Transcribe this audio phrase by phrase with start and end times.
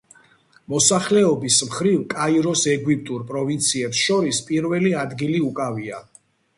[0.73, 6.07] მოსახლეობის მხრივ კაიროს ეგვიპტურ პროვინციებს შორის პირველი ადგილი უკავია.